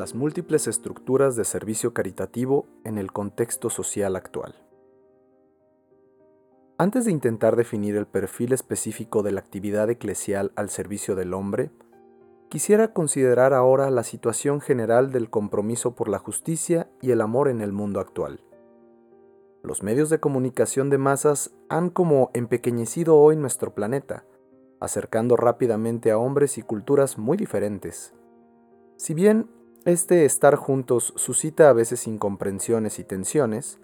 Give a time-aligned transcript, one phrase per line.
[0.00, 4.54] las múltiples estructuras de servicio caritativo en el contexto social actual.
[6.78, 11.70] Antes de intentar definir el perfil específico de la actividad eclesial al servicio del hombre,
[12.48, 17.60] quisiera considerar ahora la situación general del compromiso por la justicia y el amor en
[17.60, 18.40] el mundo actual.
[19.62, 24.24] Los medios de comunicación de masas han como empequeñecido hoy nuestro planeta,
[24.80, 28.14] acercando rápidamente a hombres y culturas muy diferentes.
[28.96, 33.80] Si bien este estar juntos suscita a veces incomprensiones y tensiones,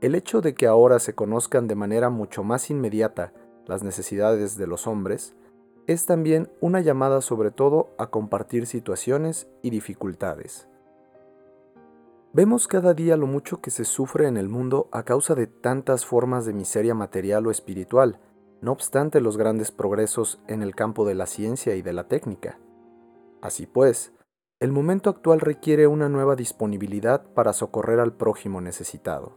[0.00, 3.32] el hecho de que ahora se conozcan de manera mucho más inmediata
[3.66, 5.34] las necesidades de los hombres
[5.86, 10.68] es también una llamada sobre todo a compartir situaciones y dificultades.
[12.32, 16.04] Vemos cada día lo mucho que se sufre en el mundo a causa de tantas
[16.04, 18.18] formas de miseria material o espiritual,
[18.60, 22.58] no obstante los grandes progresos en el campo de la ciencia y de la técnica.
[23.40, 24.12] Así pues,
[24.64, 29.34] el momento actual requiere una nueva disponibilidad para socorrer al prójimo necesitado.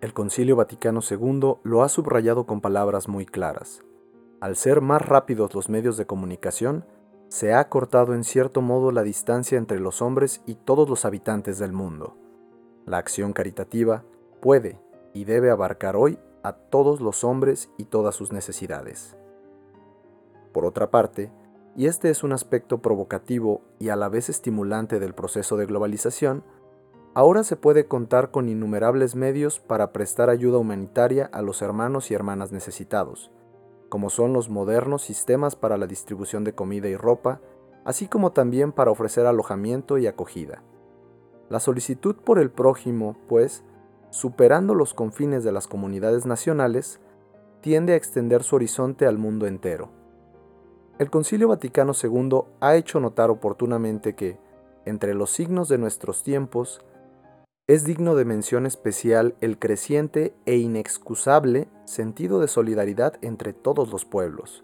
[0.00, 3.82] El Concilio Vaticano II lo ha subrayado con palabras muy claras.
[4.40, 6.84] Al ser más rápidos los medios de comunicación,
[7.30, 11.58] se ha cortado en cierto modo la distancia entre los hombres y todos los habitantes
[11.58, 12.16] del mundo.
[12.86, 14.04] La acción caritativa
[14.40, 14.78] puede
[15.14, 19.16] y debe abarcar hoy a todos los hombres y todas sus necesidades.
[20.52, 21.32] Por otra parte,
[21.76, 26.44] y este es un aspecto provocativo y a la vez estimulante del proceso de globalización,
[27.14, 32.14] Ahora se puede contar con innumerables medios para prestar ayuda humanitaria a los hermanos y
[32.14, 33.30] hermanas necesitados,
[33.90, 37.42] como son los modernos sistemas para la distribución de comida y ropa,
[37.84, 40.62] así como también para ofrecer alojamiento y acogida.
[41.50, 43.62] La solicitud por el prójimo, pues,
[44.08, 46.98] superando los confines de las comunidades nacionales,
[47.60, 49.90] tiende a extender su horizonte al mundo entero.
[51.02, 54.38] El Concilio Vaticano II ha hecho notar oportunamente que,
[54.84, 56.80] entre los signos de nuestros tiempos,
[57.66, 64.04] es digno de mención especial el creciente e inexcusable sentido de solidaridad entre todos los
[64.04, 64.62] pueblos.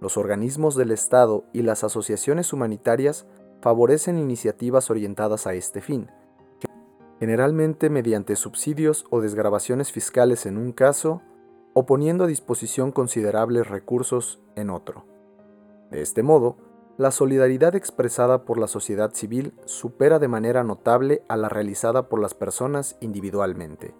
[0.00, 3.26] Los organismos del Estado y las asociaciones humanitarias
[3.60, 6.10] favorecen iniciativas orientadas a este fin,
[7.20, 11.20] generalmente mediante subsidios o desgrabaciones fiscales en un caso,
[11.74, 15.15] o poniendo a disposición considerables recursos en otro.
[15.90, 16.56] De este modo,
[16.98, 22.20] la solidaridad expresada por la sociedad civil supera de manera notable a la realizada por
[22.20, 23.94] las personas individualmente.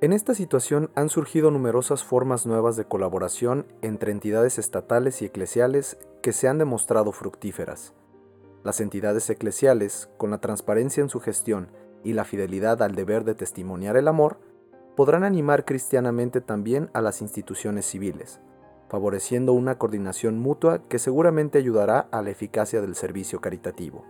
[0.00, 5.98] En esta situación han surgido numerosas formas nuevas de colaboración entre entidades estatales y eclesiales
[6.22, 7.92] que se han demostrado fructíferas.
[8.64, 11.68] Las entidades eclesiales, con la transparencia en su gestión
[12.02, 14.38] y la fidelidad al deber de testimoniar el amor,
[14.96, 18.40] podrán animar cristianamente también a las instituciones civiles,
[18.90, 24.04] favoreciendo una coordinación mutua que seguramente ayudará a la eficacia del servicio caritativo.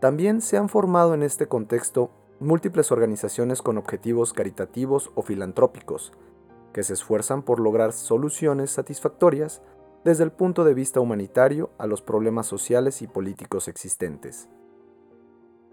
[0.00, 2.10] También se han formado en este contexto
[2.40, 6.12] múltiples organizaciones con objetivos caritativos o filantrópicos,
[6.72, 9.62] que se esfuerzan por lograr soluciones satisfactorias
[10.04, 14.48] desde el punto de vista humanitario a los problemas sociales y políticos existentes.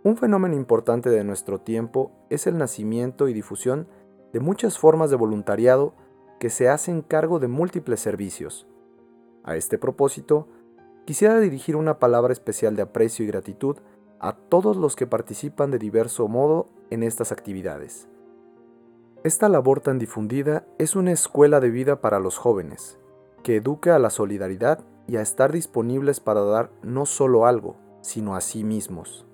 [0.03, 3.87] Un fenómeno importante de nuestro tiempo es el nacimiento y difusión
[4.33, 5.95] de muchas formas de voluntariado
[6.43, 8.67] que se hacen cargo de múltiples servicios.
[9.45, 10.49] A este propósito,
[11.05, 13.77] quisiera dirigir una palabra especial de aprecio y gratitud
[14.19, 18.09] a todos los que participan de diverso modo en estas actividades.
[19.23, 22.99] Esta labor tan difundida es una escuela de vida para los jóvenes,
[23.41, 28.35] que educa a la solidaridad y a estar disponibles para dar no solo algo, sino
[28.35, 29.25] a sí mismos.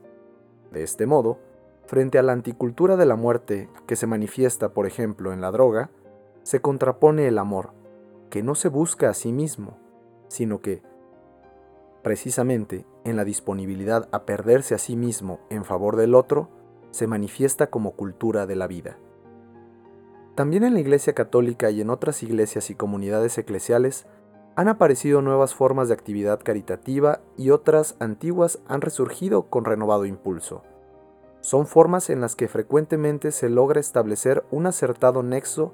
[0.72, 1.40] De este modo,
[1.88, 5.90] frente a la anticultura de la muerte que se manifiesta, por ejemplo, en la droga,
[6.44, 7.74] se contrapone el amor,
[8.30, 9.78] que no se busca a sí mismo,
[10.28, 10.82] sino que,
[12.04, 16.50] precisamente en la disponibilidad a perderse a sí mismo en favor del otro,
[16.92, 18.98] se manifiesta como cultura de la vida.
[20.36, 24.08] También en la Iglesia Católica y en otras iglesias y comunidades eclesiales
[24.56, 30.64] han aparecido nuevas formas de actividad caritativa y otras antiguas han resurgido con renovado impulso.
[31.42, 35.74] Son formas en las que frecuentemente se logra establecer un acertado nexo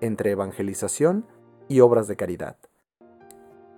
[0.00, 1.26] entre evangelización
[1.68, 2.56] y obras de caridad.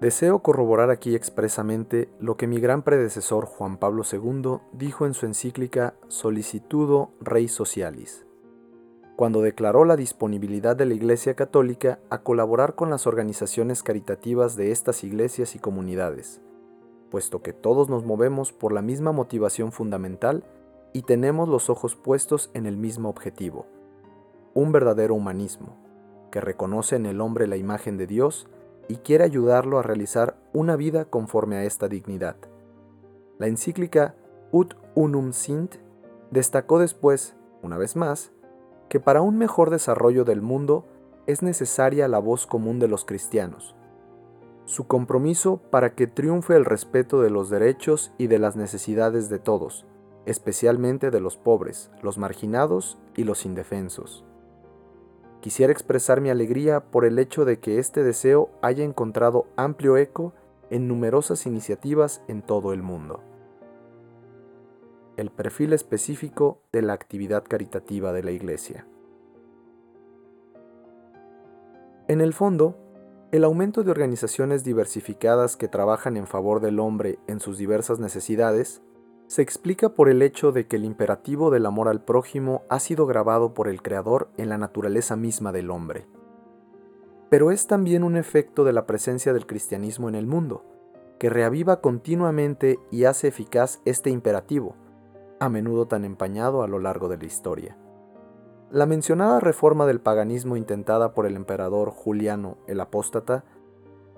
[0.01, 5.27] Deseo corroborar aquí expresamente lo que mi gran predecesor Juan Pablo II dijo en su
[5.27, 8.25] encíclica Solicitudo Rei Socialis,
[9.17, 14.71] cuando declaró la disponibilidad de la Iglesia Católica a colaborar con las organizaciones caritativas de
[14.71, 16.41] estas iglesias y comunidades,
[17.11, 20.45] puesto que todos nos movemos por la misma motivación fundamental
[20.93, 23.67] y tenemos los ojos puestos en el mismo objetivo,
[24.55, 25.88] un verdadero humanismo
[26.31, 28.49] que reconoce en el hombre la imagen de Dios
[28.89, 32.37] y quiere ayudarlo a realizar una vida conforme a esta dignidad.
[33.39, 34.15] La encíclica
[34.51, 35.77] Ut Unum Sint
[36.31, 38.33] destacó después, una vez más,
[38.89, 40.87] que para un mejor desarrollo del mundo
[41.27, 43.77] es necesaria la voz común de los cristianos,
[44.65, 49.39] su compromiso para que triunfe el respeto de los derechos y de las necesidades de
[49.39, 49.87] todos,
[50.25, 54.25] especialmente de los pobres, los marginados y los indefensos.
[55.41, 60.33] Quisiera expresar mi alegría por el hecho de que este deseo haya encontrado amplio eco
[60.71, 63.23] en numerosas iniciativas en todo el mundo.
[65.17, 68.87] El perfil específico de la actividad caritativa de la Iglesia.
[72.09, 72.77] En el fondo,
[73.31, 78.81] el aumento de organizaciones diversificadas que trabajan en favor del hombre en sus diversas necesidades
[79.29, 83.07] se explica por el hecho de que el imperativo del amor al prójimo ha sido
[83.07, 86.07] grabado por el Creador en la naturaleza misma del hombre.
[87.29, 90.65] Pero es también un efecto de la presencia del cristianismo en el mundo,
[91.19, 94.77] que reaviva continuamente y hace eficaz este imperativo,
[95.41, 97.77] a menudo tan empañado a lo largo de la historia.
[98.71, 103.45] La mencionada reforma del paganismo intentada por el emperador Juliano el Apóstata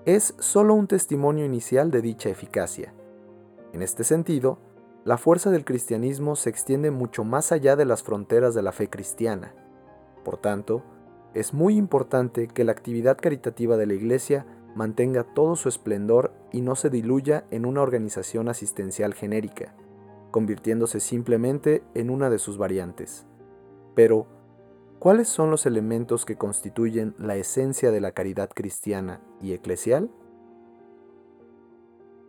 [0.05, 2.93] es solo un testimonio inicial de dicha eficacia.
[3.73, 4.57] En este sentido,
[5.03, 8.87] la fuerza del cristianismo se extiende mucho más allá de las fronteras de la fe
[8.87, 9.55] cristiana.
[10.23, 10.83] Por tanto,
[11.33, 14.45] es muy importante que la actividad caritativa de la Iglesia
[14.75, 19.73] mantenga todo su esplendor y no se diluya en una organización asistencial genérica,
[20.29, 23.25] convirtiéndose simplemente en una de sus variantes.
[23.95, 24.27] Pero,
[24.99, 30.11] ¿cuáles son los elementos que constituyen la esencia de la caridad cristiana y eclesial?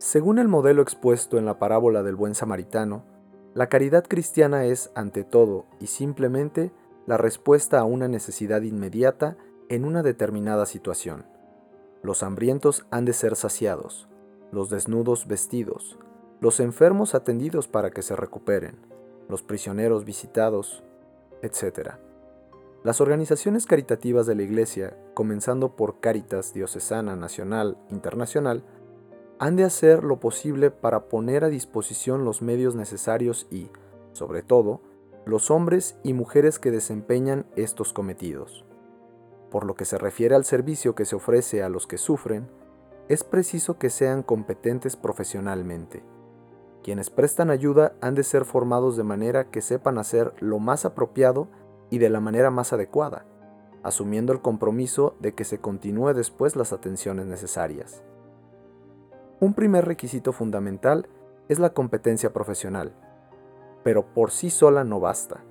[0.03, 3.05] Según el modelo expuesto en la parábola del buen samaritano,
[3.53, 6.73] la caridad cristiana es, ante todo y simplemente,
[7.05, 9.37] la respuesta a una necesidad inmediata
[9.69, 11.25] en una determinada situación.
[12.01, 14.09] Los hambrientos han de ser saciados,
[14.51, 15.97] los desnudos vestidos,
[16.41, 18.75] los enfermos atendidos para que se recuperen,
[19.29, 20.83] los prisioneros visitados,
[21.41, 21.91] etc.
[22.83, 28.65] Las organizaciones caritativas de la Iglesia, comenzando por Caritas Diocesana Nacional Internacional,
[29.43, 33.69] han de hacer lo posible para poner a disposición los medios necesarios y,
[34.13, 34.79] sobre todo,
[35.25, 38.63] los hombres y mujeres que desempeñan estos cometidos.
[39.51, 42.47] Por lo que se refiere al servicio que se ofrece a los que sufren,
[43.09, 46.05] es preciso que sean competentes profesionalmente.
[46.81, 51.49] Quienes prestan ayuda han de ser formados de manera que sepan hacer lo más apropiado
[51.89, 53.25] y de la manera más adecuada,
[53.83, 58.03] asumiendo el compromiso de que se continúe después las atenciones necesarias.
[59.39, 61.07] Un primer requisito fundamental
[61.49, 62.93] es la competencia profesional,
[63.83, 65.43] pero por sí sola no basta.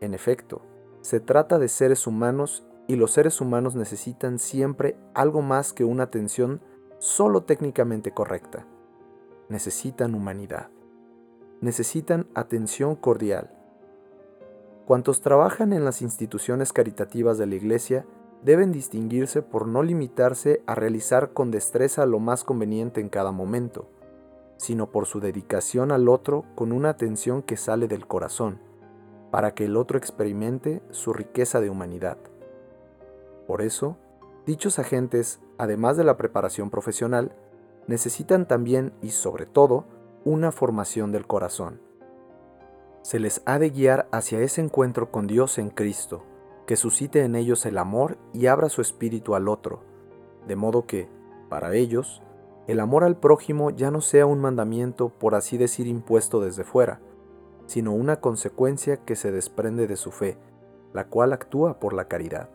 [0.00, 0.62] En efecto,
[1.00, 6.04] se trata de seres humanos y los seres humanos necesitan siempre algo más que una
[6.04, 6.60] atención
[6.98, 8.66] solo técnicamente correcta.
[9.48, 10.68] Necesitan humanidad.
[11.60, 13.50] Necesitan atención cordial.
[14.86, 18.06] Cuantos trabajan en las instituciones caritativas de la Iglesia
[18.44, 23.88] deben distinguirse por no limitarse a realizar con destreza lo más conveniente en cada momento,
[24.58, 28.60] sino por su dedicación al otro con una atención que sale del corazón,
[29.30, 32.18] para que el otro experimente su riqueza de humanidad.
[33.46, 33.96] Por eso,
[34.46, 37.34] dichos agentes, además de la preparación profesional,
[37.86, 39.86] necesitan también y sobre todo
[40.24, 41.80] una formación del corazón.
[43.00, 46.24] Se les ha de guiar hacia ese encuentro con Dios en Cristo,
[46.66, 49.82] que suscite en ellos el amor y abra su espíritu al otro,
[50.46, 51.08] de modo que,
[51.48, 52.22] para ellos,
[52.66, 57.00] el amor al prójimo ya no sea un mandamiento, por así decir, impuesto desde fuera,
[57.66, 60.38] sino una consecuencia que se desprende de su fe,
[60.92, 62.48] la cual actúa por la caridad.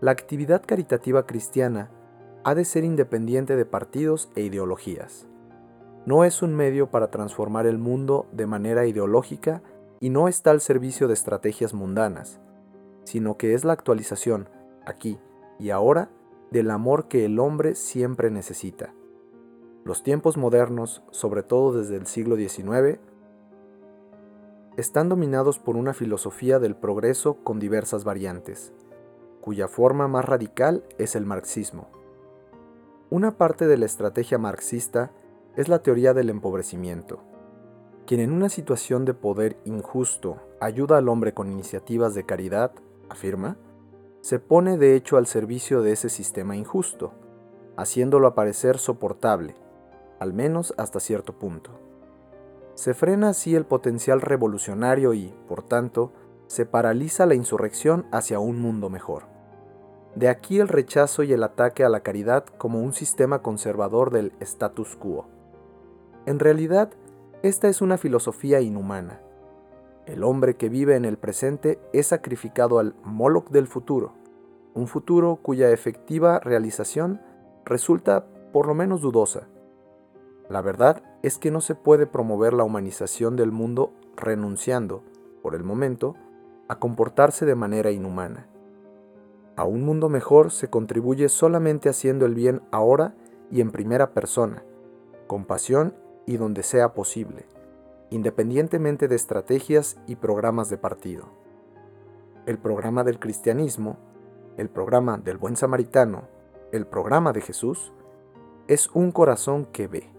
[0.00, 1.90] La actividad caritativa cristiana
[2.44, 5.26] ha de ser independiente de partidos e ideologías.
[6.06, 9.62] No es un medio para transformar el mundo de manera ideológica
[10.04, 12.38] y no está al servicio de estrategias mundanas,
[13.04, 14.50] sino que es la actualización,
[14.84, 15.18] aquí
[15.58, 16.10] y ahora,
[16.50, 18.92] del amor que el hombre siempre necesita.
[19.82, 22.98] Los tiempos modernos, sobre todo desde el siglo XIX,
[24.76, 28.74] están dominados por una filosofía del progreso con diversas variantes,
[29.40, 31.88] cuya forma más radical es el marxismo.
[33.08, 35.12] Una parte de la estrategia marxista
[35.56, 37.22] es la teoría del empobrecimiento,
[38.06, 42.72] quien en una situación de poder injusto ayuda al hombre con iniciativas de caridad,
[43.08, 43.56] afirma,
[44.20, 47.12] se pone de hecho al servicio de ese sistema injusto,
[47.76, 49.54] haciéndolo aparecer soportable,
[50.18, 51.70] al menos hasta cierto punto.
[52.74, 56.12] Se frena así el potencial revolucionario y, por tanto,
[56.46, 59.24] se paraliza la insurrección hacia un mundo mejor.
[60.14, 64.32] De aquí el rechazo y el ataque a la caridad como un sistema conservador del
[64.40, 65.26] status quo.
[66.26, 66.90] En realidad,
[67.44, 69.20] esta es una filosofía inhumana.
[70.06, 74.14] El hombre que vive en el presente es sacrificado al Moloch del futuro,
[74.72, 77.20] un futuro cuya efectiva realización
[77.66, 79.46] resulta por lo menos dudosa.
[80.48, 85.02] La verdad es que no se puede promover la humanización del mundo renunciando,
[85.42, 86.14] por el momento,
[86.68, 88.48] a comportarse de manera inhumana.
[89.56, 93.14] A un mundo mejor se contribuye solamente haciendo el bien ahora
[93.50, 94.64] y en primera persona,
[95.26, 95.92] con pasión
[96.26, 97.46] y donde sea posible,
[98.10, 101.28] independientemente de estrategias y programas de partido.
[102.46, 103.96] El programa del cristianismo,
[104.56, 106.28] el programa del buen samaritano,
[106.72, 107.92] el programa de Jesús,
[108.68, 110.10] es un corazón que ve.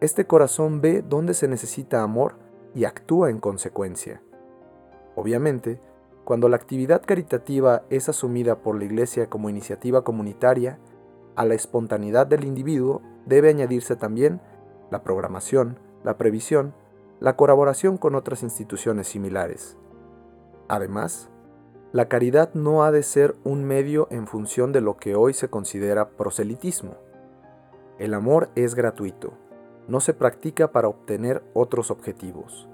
[0.00, 2.34] Este corazón ve dónde se necesita amor
[2.74, 4.22] y actúa en consecuencia.
[5.14, 5.80] Obviamente,
[6.24, 10.78] cuando la actividad caritativa es asumida por la Iglesia como iniciativa comunitaria,
[11.34, 14.40] a la espontaneidad del individuo debe añadirse también
[14.92, 16.74] la programación, la previsión,
[17.18, 19.78] la colaboración con otras instituciones similares.
[20.68, 21.30] Además,
[21.92, 25.48] la caridad no ha de ser un medio en función de lo que hoy se
[25.48, 26.96] considera proselitismo.
[27.98, 29.32] El amor es gratuito,
[29.88, 32.68] no se practica para obtener otros objetivos.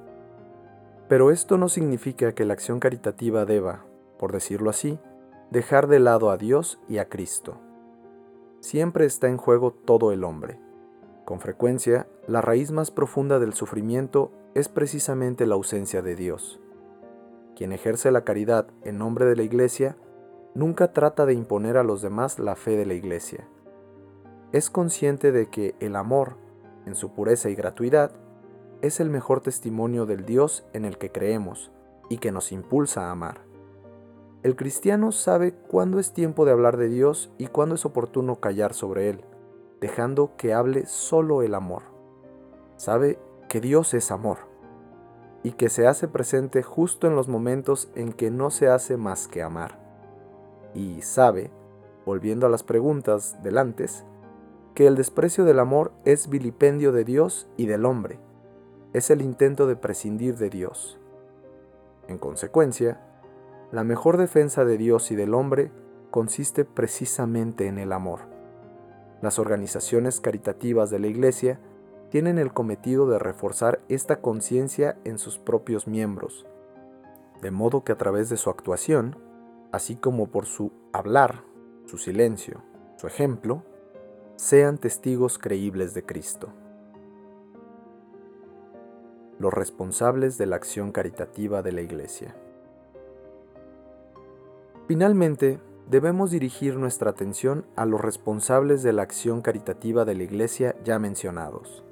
[1.09, 3.85] Pero esto no significa que la acción caritativa deba,
[4.19, 4.99] por decirlo así,
[5.53, 7.61] dejar de lado a Dios y a Cristo.
[8.59, 10.59] Siempre está en juego todo el hombre.
[11.29, 16.59] Con frecuencia, la raíz más profunda del sufrimiento es precisamente la ausencia de Dios.
[17.55, 19.99] Quien ejerce la caridad en nombre de la Iglesia
[20.55, 23.47] nunca trata de imponer a los demás la fe de la Iglesia.
[24.53, 26.39] Es consciente de que el amor,
[26.87, 28.13] en su pureza y gratuidad,
[28.81, 31.71] es el mejor testimonio del Dios en el que creemos
[32.09, 33.43] y que nos impulsa a amar.
[34.43, 38.73] El cristiano sabe cuándo es tiempo de hablar de Dios y cuándo es oportuno callar
[38.73, 39.27] sobre Él,
[39.81, 41.83] dejando que hable solo el amor.
[42.77, 43.19] Sabe
[43.49, 44.39] que Dios es amor
[45.43, 49.29] y que se hace presente justo en los momentos en que no se hace más
[49.29, 49.79] que amar.
[50.75, 51.51] Y sabe,
[52.05, 54.05] volviendo a las preguntas del antes,
[54.75, 58.21] que el desprecio del amor es vilipendio de Dios y del hombre,
[58.93, 60.99] es el intento de prescindir de Dios.
[62.07, 63.01] En consecuencia,
[63.71, 65.71] la mejor defensa de Dios y del hombre
[66.11, 68.38] consiste precisamente en el amor.
[69.21, 71.61] Las organizaciones caritativas de la Iglesia
[72.11, 76.47] tienen el cometido de reforzar esta conciencia en sus propios miembros,
[77.43, 79.17] de modo que a través de su actuación,
[79.73, 81.43] así como por su hablar,
[81.87, 82.63] su silencio,
[82.97, 83.65] su ejemplo,
[84.37, 86.51] sean testigos creíbles de Cristo.
[89.39, 92.37] Los responsables de la acción caritativa de la Iglesia.
[94.87, 100.77] Finalmente, debemos dirigir nuestra atención a los responsables de la acción caritativa de la Iglesia
[100.85, 101.83] ya mencionados.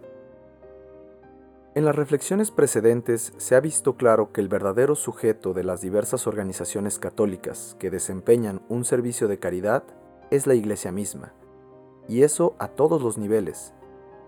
[1.75, 6.27] En las reflexiones precedentes se ha visto claro que el verdadero sujeto de las diversas
[6.27, 9.83] organizaciones católicas que desempeñan un servicio de caridad
[10.31, 11.33] es la Iglesia misma,
[12.09, 13.75] y eso a todos los niveles,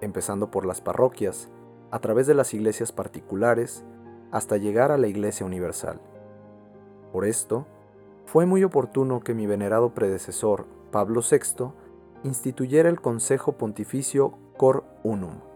[0.00, 1.50] empezando por las parroquias,
[1.90, 3.84] a través de las iglesias particulares,
[4.30, 6.00] hasta llegar a la Iglesia Universal.
[7.12, 7.66] Por esto,
[8.30, 11.72] fue muy oportuno que mi venerado predecesor, Pablo VI,
[12.24, 15.48] instituyera el Consejo Pontificio Cor Unum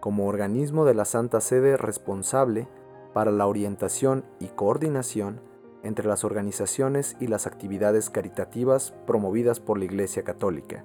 [0.00, 2.68] como organismo de la Santa Sede responsable
[3.12, 5.40] para la orientación y coordinación
[5.82, 10.84] entre las organizaciones y las actividades caritativas promovidas por la Iglesia Católica.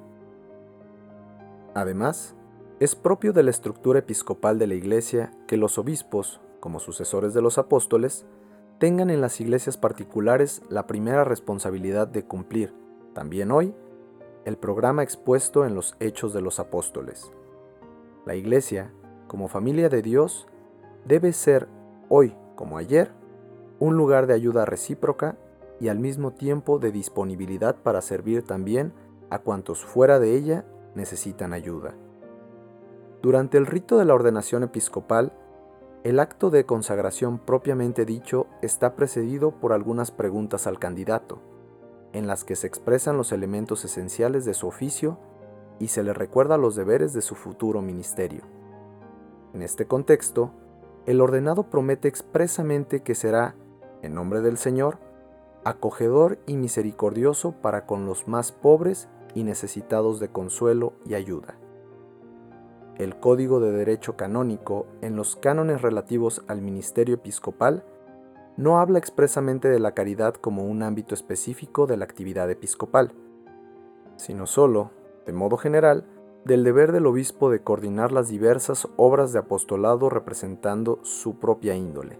[1.73, 2.35] Además,
[2.79, 7.41] es propio de la estructura episcopal de la Iglesia que los obispos, como sucesores de
[7.41, 8.25] los apóstoles,
[8.79, 12.73] tengan en las iglesias particulares la primera responsabilidad de cumplir,
[13.13, 13.73] también hoy,
[14.45, 17.31] el programa expuesto en los Hechos de los Apóstoles.
[18.25, 18.91] La Iglesia
[19.33, 20.45] como familia de Dios,
[21.05, 21.67] debe ser,
[22.07, 23.11] hoy como ayer,
[23.79, 25.37] un lugar de ayuda recíproca
[25.79, 28.93] y al mismo tiempo de disponibilidad para servir también
[29.31, 31.95] a cuantos fuera de ella necesitan ayuda.
[33.23, 35.33] Durante el rito de la ordenación episcopal,
[36.03, 41.39] el acto de consagración propiamente dicho está precedido por algunas preguntas al candidato,
[42.11, 45.17] en las que se expresan los elementos esenciales de su oficio
[45.79, 48.43] y se le recuerda los deberes de su futuro ministerio.
[49.53, 50.51] En este contexto,
[51.05, 53.55] el ordenado promete expresamente que será,
[54.01, 54.97] en nombre del Señor,
[55.63, 61.55] acogedor y misericordioso para con los más pobres y necesitados de consuelo y ayuda.
[62.97, 67.83] El Código de Derecho Canónico, en los cánones relativos al ministerio episcopal,
[68.55, 73.13] no habla expresamente de la caridad como un ámbito específico de la actividad episcopal,
[74.15, 74.91] sino solo,
[75.25, 76.05] de modo general,
[76.45, 82.19] del deber del obispo de coordinar las diversas obras de apostolado representando su propia índole.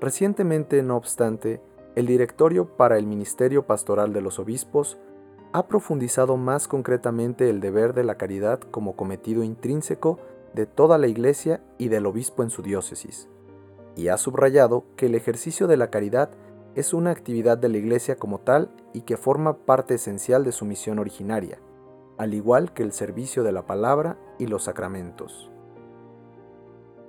[0.00, 1.60] Recientemente, no obstante,
[1.94, 4.98] el Directorio para el Ministerio Pastoral de los Obispos
[5.54, 10.18] ha profundizado más concretamente el deber de la caridad como cometido intrínseco
[10.52, 13.28] de toda la Iglesia y del obispo en su diócesis,
[13.94, 16.30] y ha subrayado que el ejercicio de la caridad
[16.74, 20.64] es una actividad de la Iglesia como tal y que forma parte esencial de su
[20.64, 21.60] misión originaria,
[22.18, 25.52] al igual que el servicio de la palabra y los sacramentos.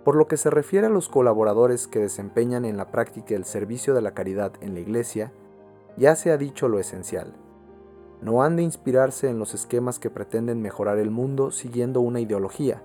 [0.03, 3.95] Por lo que se refiere a los colaboradores que desempeñan en la práctica el servicio
[3.95, 5.33] de la caridad en la Iglesia,
[5.97, 7.33] ya se ha dicho lo esencial.
[8.21, 12.81] No han de inspirarse en los esquemas que pretenden mejorar el mundo siguiendo una ideología,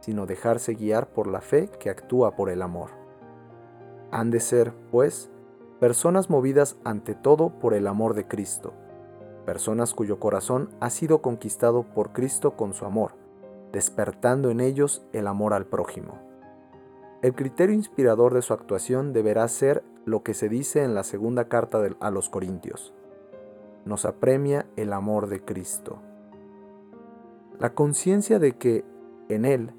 [0.00, 2.90] sino dejarse guiar por la fe que actúa por el amor.
[4.10, 5.30] Han de ser, pues,
[5.80, 8.72] personas movidas ante todo por el amor de Cristo,
[9.44, 13.12] personas cuyo corazón ha sido conquistado por Cristo con su amor,
[13.72, 16.18] despertando en ellos el amor al prójimo.
[17.22, 21.48] El criterio inspirador de su actuación deberá ser lo que se dice en la segunda
[21.48, 22.94] carta a los Corintios.
[23.88, 25.96] Nos apremia el amor de Cristo.
[27.58, 28.84] La conciencia de que
[29.30, 29.72] en Él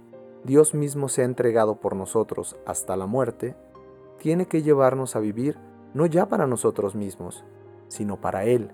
[0.44, 3.56] Dios mismo se ha entregado por nosotros hasta la muerte,
[4.18, 5.60] tiene que llevarnos a vivir
[5.94, 7.46] no ya para nosotros mismos,
[7.88, 8.72] sino para Él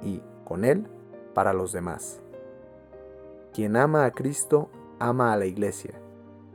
[0.00, 0.86] y, con Él,
[1.34, 2.22] para los demás.
[3.52, 6.00] Quien ama a Cristo, ama a la Iglesia,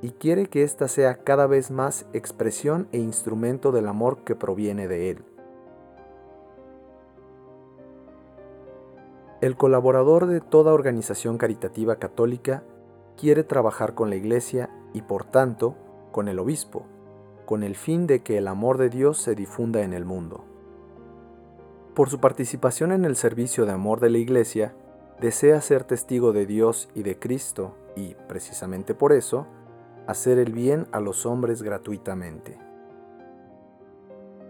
[0.02, 4.88] y quiere que ésta sea cada vez más expresión e instrumento del amor que proviene
[4.88, 5.24] de Él.
[9.44, 12.64] El colaborador de toda organización caritativa católica
[13.18, 15.76] quiere trabajar con la Iglesia y por tanto
[16.14, 16.86] con el obispo,
[17.46, 20.46] con el fin de que el amor de Dios se difunda en el mundo.
[21.94, 24.76] Por su participación en el servicio de amor de la Iglesia,
[25.20, 29.46] desea ser testigo de Dios y de Cristo y, precisamente por eso,
[30.08, 32.58] hacer el bien a los hombres gratuitamente.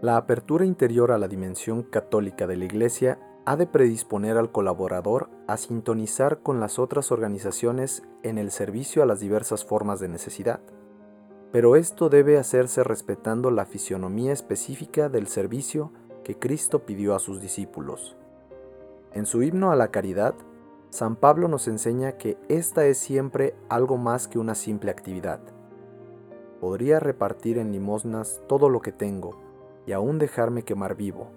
[0.02, 5.28] La apertura interior a la dimensión católica de la Iglesia ha de predisponer al colaborador
[5.46, 10.60] a sintonizar con las otras organizaciones en el servicio a las diversas formas de necesidad
[11.54, 15.92] pero esto debe hacerse respetando la fisionomía específica del servicio
[16.24, 18.16] que Cristo pidió a sus discípulos.
[19.12, 20.34] En su himno a la caridad,
[20.90, 25.38] San Pablo nos enseña que esta es siempre algo más que una simple actividad.
[26.60, 29.38] Podría repartir en limosnas todo lo que tengo
[29.86, 31.28] y aún dejarme quemar vivo.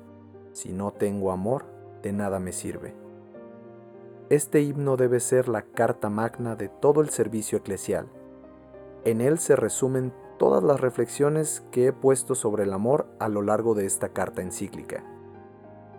[0.52, 1.66] Si no tengo amor,
[2.02, 2.96] de nada me sirve.
[4.30, 8.08] Este himno debe ser la carta magna de todo el servicio eclesial
[9.08, 13.42] en él se resumen todas las reflexiones que he puesto sobre el amor a lo
[13.42, 15.02] largo de esta carta encíclica.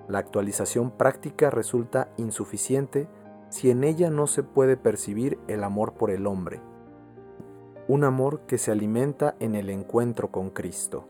[0.08, 3.08] La actualización práctica resulta insuficiente
[3.48, 6.60] si en ella no se puede percibir el amor por el hombre,
[7.88, 11.08] un amor que se alimenta en el encuentro con Cristo.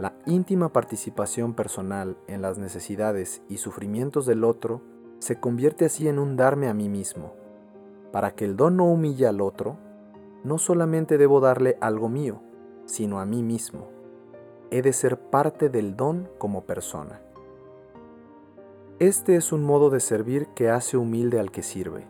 [0.00, 4.80] La íntima participación personal en las necesidades y sufrimientos del otro
[5.18, 7.34] se convierte así en un darme a mí mismo.
[8.10, 9.76] Para que el don no humille al otro,
[10.42, 12.40] no solamente debo darle algo mío,
[12.86, 13.90] sino a mí mismo.
[14.70, 17.20] He de ser parte del don como persona.
[19.00, 22.06] Este es un modo de servir que hace humilde al que sirve.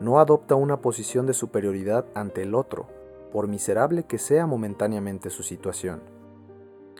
[0.00, 2.88] No adopta una posición de superioridad ante el otro,
[3.30, 6.13] por miserable que sea momentáneamente su situación.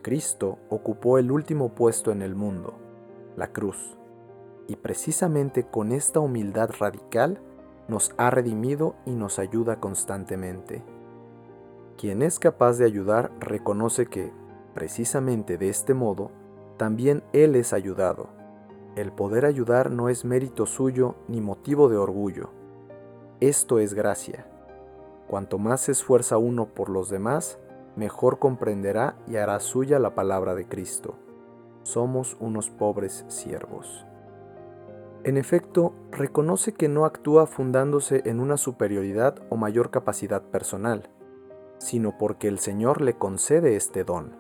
[0.04, 2.74] Cristo ocupó el último puesto en el mundo,
[3.36, 3.96] la cruz,
[4.68, 7.40] y precisamente con esta humildad radical
[7.88, 10.84] nos ha redimido y nos ayuda constantemente.
[11.96, 14.30] Quien es capaz de ayudar reconoce que,
[14.74, 16.30] precisamente de este modo,
[16.76, 18.28] también Él es ayudado.
[18.96, 22.50] El poder ayudar no es mérito suyo ni motivo de orgullo.
[23.40, 24.46] Esto es gracia.
[25.28, 27.58] Cuanto más se esfuerza uno por los demás,
[27.96, 31.16] mejor comprenderá y hará suya la palabra de Cristo.
[31.82, 34.06] Somos unos pobres siervos.
[35.24, 41.08] En efecto, reconoce que no actúa fundándose en una superioridad o mayor capacidad personal,
[41.78, 44.36] sino porque el Señor le concede este don.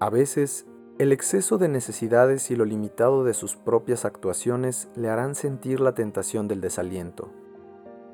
[0.00, 0.66] A veces,
[0.98, 5.94] el exceso de necesidades y lo limitado de sus propias actuaciones le harán sentir la
[5.94, 7.30] tentación del desaliento,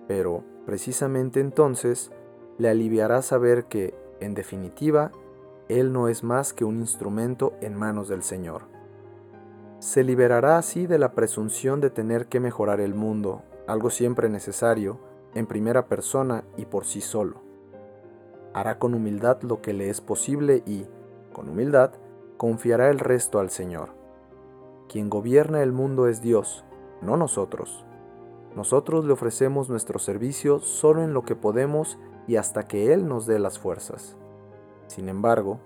[0.07, 2.13] pero, precisamente entonces,
[2.59, 5.13] le aliviará saber que, en definitiva,
[5.69, 8.77] Él no es más que un instrumento en manos del Señor
[9.79, 14.99] se liberará así de la presunción de tener que mejorar el mundo, algo siempre necesario,
[15.35, 17.43] en primera persona y por sí solo.
[18.55, 20.87] Hará con humildad lo que le es posible y,
[21.33, 21.93] con humildad,
[22.39, 23.91] confiará el resto al Señor.
[24.89, 26.65] Quien gobierna el mundo es Dios,
[27.03, 27.85] no nosotros.
[28.55, 33.27] Nosotros le ofrecemos nuestro servicio solo en lo que podemos y hasta que Él nos
[33.27, 34.17] dé las fuerzas.
[34.87, 35.61] Sin embargo,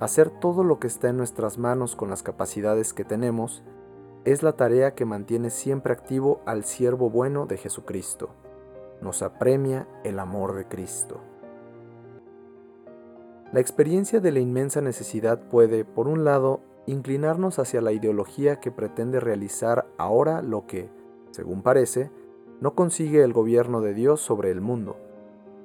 [0.00, 3.62] hacer todo lo que está en nuestras manos con las capacidades que tenemos
[4.24, 8.30] es la tarea que mantiene siempre activo al siervo bueno de Jesucristo.
[9.00, 11.20] Nos apremia el amor de Cristo.
[13.52, 18.70] La experiencia de la inmensa necesidad puede, por un lado, inclinarnos hacia la ideología que
[18.70, 20.90] pretende realizar ahora lo que,
[21.30, 22.10] según parece,
[22.60, 24.96] no consigue el gobierno de Dios sobre el mundo,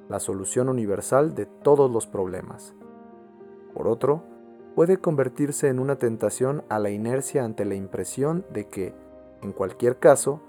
[0.09, 2.75] la solución universal de todos los problemas.
[3.73, 4.23] Por otro,
[4.75, 8.93] puede convertirse en una tentación a la inercia ante la impresión de que,
[9.41, 10.41] en cualquier caso,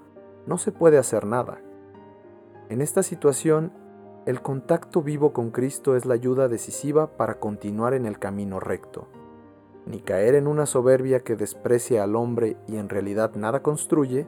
[0.45, 1.59] no se puede hacer nada.
[2.69, 3.71] En esta situación,
[4.25, 9.07] el contacto vivo con Cristo es la ayuda decisiva para continuar en el camino recto.
[9.85, 14.27] Ni caer en una soberbia que desprecia al hombre y en realidad nada construye,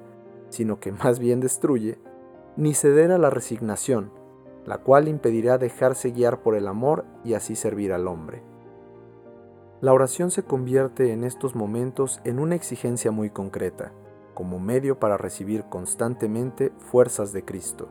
[0.50, 1.98] sino que más bien destruye,
[2.56, 4.12] ni ceder a la resignación,
[4.68, 8.44] la cual impedirá dejarse guiar por el amor y así servir al hombre.
[9.80, 13.94] La oración se convierte en estos momentos en una exigencia muy concreta,
[14.34, 17.88] como medio para recibir constantemente fuerzas de Cristo.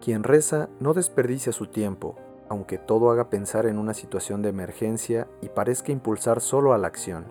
[0.00, 2.14] Quien reza no desperdicia su tiempo,
[2.48, 6.86] aunque todo haga pensar en una situación de emergencia y parezca impulsar solo a la
[6.86, 7.24] acción.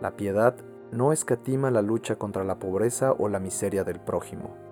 [0.00, 0.54] La piedad
[0.92, 4.63] no escatima la lucha contra la pobreza o la miseria del prójimo.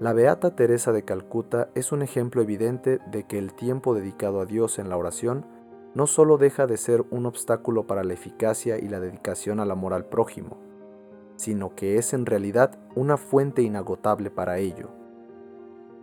[0.00, 4.46] La Beata Teresa de Calcuta es un ejemplo evidente de que el tiempo dedicado a
[4.46, 5.44] Dios en la oración
[5.94, 9.94] no solo deja de ser un obstáculo para la eficacia y la dedicación al amor
[9.94, 10.56] al prójimo,
[11.34, 14.90] sino que es en realidad una fuente inagotable para ello.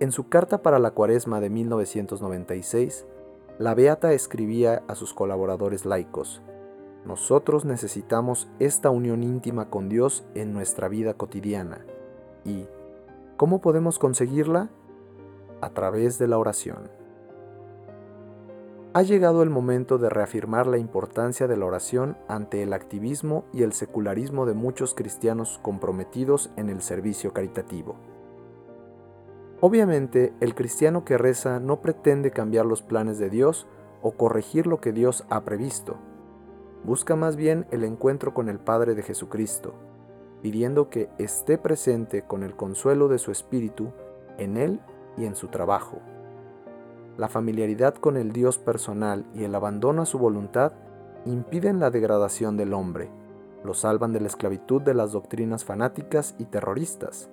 [0.02, 3.06] En su carta para la Cuaresma de 1996,
[3.60, 6.42] la Beata escribía a sus colaboradores laicos,
[7.06, 11.86] nosotros necesitamos esta unión íntima con Dios en nuestra vida cotidiana
[12.44, 12.68] y,
[13.38, 14.70] ¿Cómo podemos conseguirla?
[15.60, 16.90] A través de la oración.
[18.94, 23.64] Ha llegado el momento de reafirmar la importancia de la oración ante el activismo y
[23.64, 27.98] el secularismo de muchos cristianos comprometidos en el servicio caritativo.
[29.60, 33.68] Obviamente, el cristiano que reza no pretende cambiar los planes de Dios
[34.02, 35.98] o corregir lo que Dios ha previsto.
[36.86, 39.74] Busca más bien el encuentro con el Padre de Jesucristo,
[40.42, 43.92] pidiendo que esté presente con el consuelo de su espíritu
[44.38, 44.80] en él
[45.18, 46.00] y en su trabajo.
[47.18, 50.74] La familiaridad con el Dios personal y el abandono a su voluntad
[51.26, 53.10] impiden la degradación del hombre,
[53.64, 57.30] lo salvan de la esclavitud de las doctrinas fanáticas y terroristas.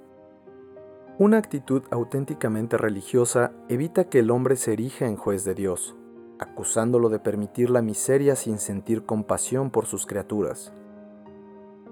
[1.18, 5.94] Una actitud auténticamente religiosa evita que el hombre se erija en juez de Dios,
[6.38, 10.72] acusándolo de permitir la miseria sin sentir compasión por sus criaturas.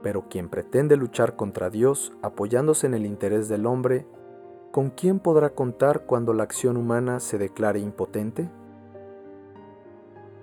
[0.03, 4.07] Pero quien pretende luchar contra Dios apoyándose en el interés del hombre,
[4.71, 8.51] ¿con quién podrá contar cuando la acción humana se declare impotente?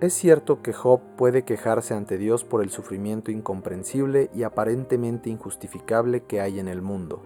[0.00, 6.22] Es cierto que Job puede quejarse ante Dios por el sufrimiento incomprensible y aparentemente injustificable
[6.22, 7.20] que hay en el mundo.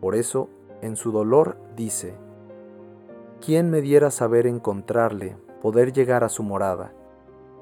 [0.00, 0.48] Por eso,
[0.82, 2.16] en su dolor dice,
[3.40, 6.92] ¿quién me diera saber encontrarle, poder llegar a su morada?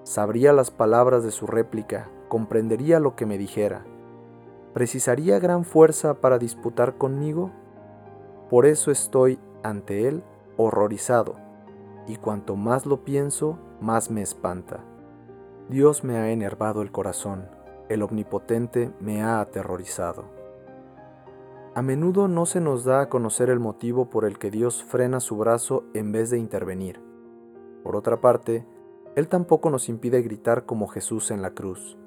[0.02, 3.84] Sabría las palabras de su réplica, comprendería lo que me dijera.
[4.72, 7.50] ¿Precisaría gran fuerza para disputar conmigo?
[8.48, 10.24] Por eso estoy ante él
[10.56, 11.34] horrorizado,
[12.06, 14.82] y cuanto más lo pienso, más me espanta.
[15.68, 17.50] Dios me ha enervado el corazón,
[17.90, 20.24] el omnipotente me ha aterrorizado.
[21.74, 25.20] A menudo no se nos da a conocer el motivo por el que Dios frena
[25.20, 26.98] su brazo en vez de intervenir.
[27.82, 28.66] Por otra parte,
[29.16, 31.98] Él tampoco nos impide gritar como Jesús en la cruz.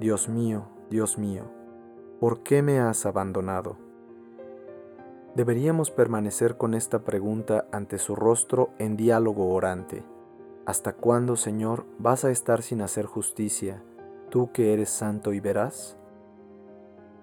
[0.00, 1.44] Dios mío, Dios mío,
[2.18, 3.76] ¿por qué me has abandonado?
[5.36, 10.04] Deberíamos permanecer con esta pregunta ante su rostro en diálogo orante.
[10.66, 13.84] ¿Hasta cuándo, Señor, vas a estar sin hacer justicia,
[14.30, 15.96] tú que eres santo y verás?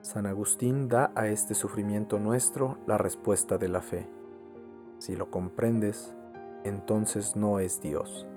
[0.02, 4.08] San Agustín da a este sufrimiento nuestro la respuesta de la fe.
[4.98, 6.16] Si lo comprendes,
[6.64, 8.28] entonces no es Dios.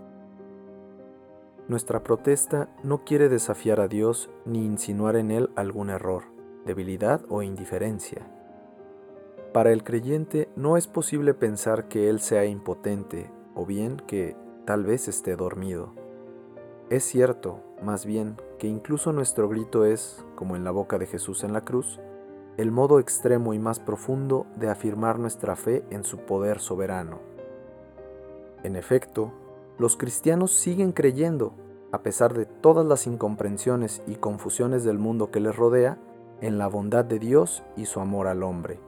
[1.66, 6.24] Nuestra protesta no quiere desafiar a Dios ni insinuar en Él algún error,
[6.66, 8.31] debilidad o indiferencia.
[9.55, 14.85] Para el creyente no es posible pensar que Él sea impotente o bien que tal
[14.85, 15.94] vez esté dormido.
[16.90, 21.44] Es cierto, más bien, que incluso nuestro grito es, como en la boca de Jesús
[21.44, 21.98] en la cruz,
[22.59, 27.20] el modo extremo y más profundo de afirmar nuestra fe en su poder soberano.
[28.64, 29.33] En efecto,
[29.78, 31.54] los cristianos siguen creyendo,
[31.92, 35.98] a pesar de todas las incomprensiones y confusiones del mundo que les rodea,
[36.40, 38.80] en la bondad de Dios y su amor al hombre.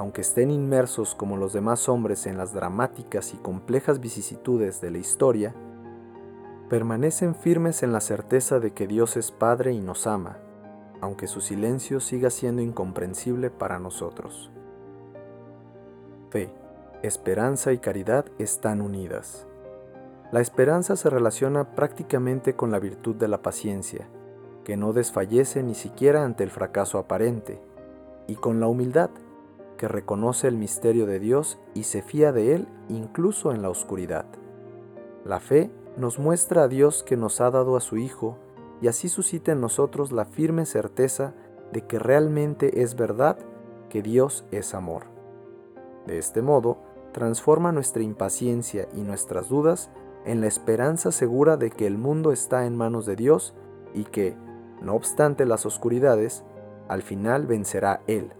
[0.00, 4.96] aunque estén inmersos como los demás hombres en las dramáticas y complejas vicisitudes de la
[4.96, 5.54] historia,
[6.70, 10.38] permanecen firmes en la certeza de que Dios es Padre y nos ama,
[11.02, 14.50] aunque su silencio siga siendo incomprensible para nosotros.
[16.30, 16.50] Fe,
[17.02, 19.49] esperanza y caridad están unidas.
[20.32, 24.08] La esperanza se relaciona prácticamente con la virtud de la paciencia,
[24.64, 27.60] que no desfallece ni siquiera ante el fracaso aparente,
[28.28, 29.10] y con la humildad,
[29.76, 34.26] que reconoce el misterio de Dios y se fía de Él incluso en la oscuridad.
[35.24, 38.36] La fe nos muestra a Dios que nos ha dado a su Hijo
[38.80, 41.34] y así suscita en nosotros la firme certeza
[41.72, 43.38] de que realmente es verdad
[43.88, 45.04] que Dios es amor.
[46.06, 46.78] De este modo,
[47.12, 49.90] transforma nuestra impaciencia y nuestras dudas
[50.24, 53.54] en la esperanza segura de que el mundo está en manos de Dios
[53.94, 54.36] y que,
[54.82, 56.44] no obstante las oscuridades,
[56.88, 58.32] al final vencerá Él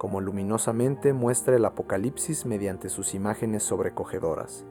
[0.00, 4.64] como luminosamente muestra el Apocalipsis mediante sus imágenes sobrecogedoras.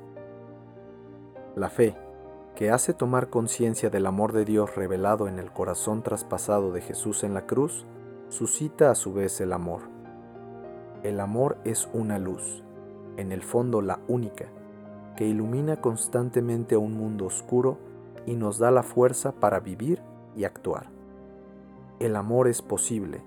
[1.56, 1.96] La fe,
[2.56, 7.24] que hace tomar conciencia del amor de Dios revelado en el corazón traspasado de Jesús
[7.24, 7.86] en la cruz,
[8.30, 9.82] suscita a su vez el amor.
[11.04, 12.64] El amor es una luz,
[13.16, 14.48] en el fondo la única,
[15.20, 17.78] que ilumina constantemente a un mundo oscuro
[18.26, 20.02] y nos da la fuerza para vivir
[20.34, 20.86] y actuar.
[22.00, 23.22] El amor es posible,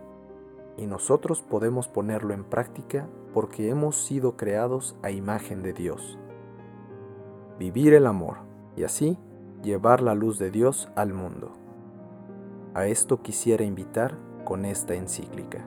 [0.79, 6.19] y nosotros podemos ponerlo en práctica porque hemos sido creados a imagen de Dios.
[7.59, 8.39] Vivir el amor
[8.75, 9.19] y así
[9.63, 11.53] llevar la luz de Dios al mundo.
[12.73, 15.67] A esto quisiera invitar con esta encíclica.